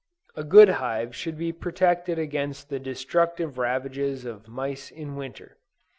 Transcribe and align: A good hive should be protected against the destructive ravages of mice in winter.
A 0.35 0.43
good 0.43 0.67
hive 0.81 1.15
should 1.15 1.37
be 1.37 1.51
protected 1.53 2.17
against 2.17 2.69
the 2.69 2.79
destructive 2.79 3.59
ravages 3.59 4.25
of 4.25 4.47
mice 4.47 4.89
in 4.89 5.15
winter. 5.15 5.57